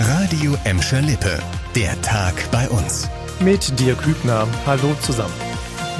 [0.00, 1.40] Radio Emscher Lippe.
[1.74, 3.10] Der Tag bei uns.
[3.40, 4.46] Mit dir Kübner.
[4.64, 5.34] Hallo zusammen.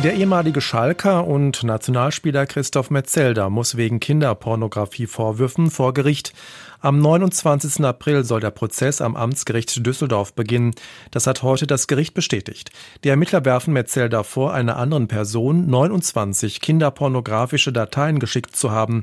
[0.04, 6.32] Der ehemalige Schalker und Nationalspieler Christoph Metzelder muss wegen Kinderpornografie-Vorwürfen vor Gericht.
[6.80, 7.84] Am 29.
[7.84, 10.76] April soll der Prozess am Amtsgericht Düsseldorf beginnen.
[11.10, 12.70] Das hat heute das Gericht bestätigt.
[13.02, 19.02] Die Ermittler werfen Metzelder vor, einer anderen Person 29 kinderpornografische Dateien geschickt zu haben.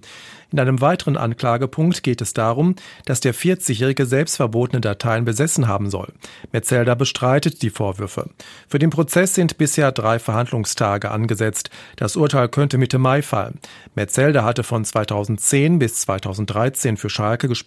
[0.53, 5.89] In einem weiteren Anklagepunkt geht es darum, dass der 40-Jährige selbst verbotene Dateien besessen haben
[5.89, 6.13] soll.
[6.53, 8.29] Metzelder bestreitet die Vorwürfe.
[8.69, 11.71] Für den Prozess sind bisher drei Verhandlungstage angesetzt.
[11.97, 13.59] Das Urteil könnte Mitte Mai fallen.
[13.95, 17.64] Metzelder hatte von 2010 bis 2013 für Schalke gespielt.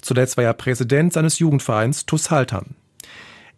[0.00, 2.74] Zuletzt war er Präsident seines Jugendvereins TuS Haltern.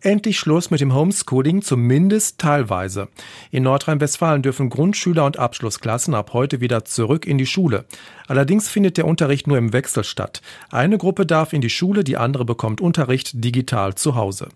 [0.04, 3.06] Endlich Schluss mit dem Homeschooling, zumindest teilweise.
[3.52, 7.84] In Nordrhein-Westfalen dürfen Grundschüler und Abschlussklassen ab heute wieder zurück in die Schule.
[8.26, 10.42] Allerdings findet der Unterricht nur im Wechsel statt.
[10.70, 14.48] Eine Gruppe darf in die Schule, die andere bekommt Unterricht digital zu Hause.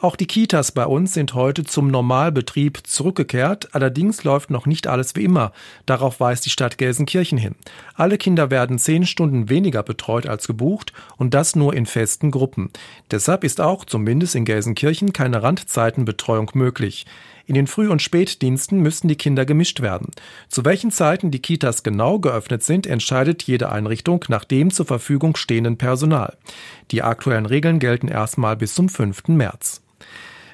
[0.00, 3.74] Auch die Kitas bei uns sind heute zum Normalbetrieb zurückgekehrt.
[3.74, 5.50] Allerdings läuft noch nicht alles wie immer.
[5.86, 7.56] Darauf weist die Stadt Gelsenkirchen hin.
[7.94, 12.70] Alle Kinder werden zehn Stunden weniger betreut als gebucht und das nur in festen Gruppen.
[13.10, 17.04] Deshalb ist auch, zumindest in Gelsenkirchen, keine Randzeitenbetreuung möglich.
[17.46, 20.12] In den Früh- und Spätdiensten müssen die Kinder gemischt werden.
[20.48, 25.34] Zu welchen Zeiten die Kitas genau geöffnet sind, entscheidet jede Einrichtung nach dem zur Verfügung
[25.34, 26.36] stehenden Personal.
[26.92, 29.26] Die aktuellen Regeln gelten erstmal bis zum 5.
[29.28, 29.82] März.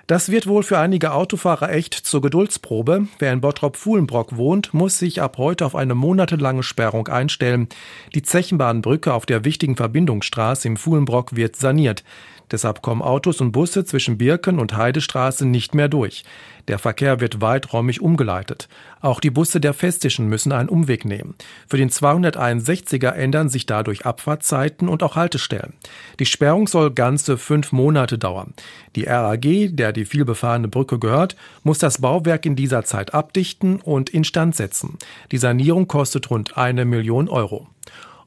[0.06, 3.08] Das wird wohl für einige Autofahrer echt zur Geduldsprobe.
[3.18, 7.68] Wer in Bottrop-Fuhlenbrock wohnt, muss sich ab heute auf eine monatelange Sperrung einstellen.
[8.14, 12.04] Die Zechenbahnbrücke auf der wichtigen Verbindungsstraße im Fuhlenbrock wird saniert.
[12.54, 16.22] Deshalb kommen Autos und Busse zwischen Birken und Heidestraße nicht mehr durch.
[16.68, 18.68] Der Verkehr wird weiträumig umgeleitet.
[19.00, 21.34] Auch die Busse der Festischen müssen einen Umweg nehmen.
[21.66, 25.72] Für den 261er ändern sich dadurch Abfahrtzeiten und auch Haltestellen.
[26.20, 28.54] Die Sperrung soll ganze fünf Monate dauern.
[28.94, 34.10] Die RAG, der die vielbefahrene Brücke gehört, muss das Bauwerk in dieser Zeit abdichten und
[34.10, 34.96] instand setzen.
[35.32, 37.66] Die Sanierung kostet rund eine Million Euro.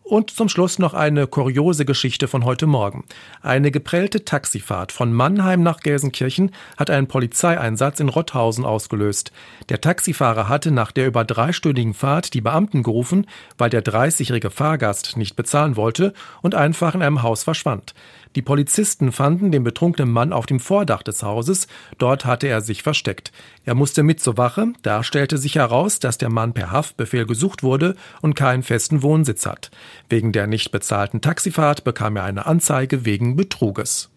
[0.08, 3.04] Und zum Schluss noch eine kuriose Geschichte von heute Morgen.
[3.42, 9.34] Eine geprellte Taxifahrt von Mannheim nach Gelsenkirchen hat einen Polizeieinsatz in Rotthausen ausgelöst.
[9.68, 15.18] Der Taxifahrer hatte nach der über dreistündigen Fahrt die Beamten gerufen, weil der 30-jährige Fahrgast
[15.18, 17.94] nicht bezahlen wollte und einfach in einem Haus verschwand.
[18.38, 21.66] Die Polizisten fanden den betrunkenen Mann auf dem Vordach des Hauses.
[21.98, 23.32] Dort hatte er sich versteckt.
[23.66, 24.74] Er musste mit zur Wache.
[24.84, 29.48] Da stellte sich heraus, dass der Mann per Haftbefehl gesucht wurde und keinen festen Wohnsitz
[29.48, 29.72] hat.
[30.08, 34.12] Wegen der nicht bezahlten Taxifahrt bekam er eine Anzeige wegen Betruges.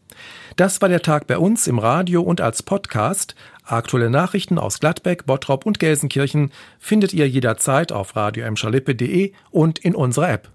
[0.56, 3.34] Das war der Tag bei uns im Radio und als Podcast.
[3.64, 8.47] Aktuelle Nachrichten aus Gladbeck, Bottrop und Gelsenkirchen findet ihr jederzeit auf radio
[9.50, 10.50] und in unserer App.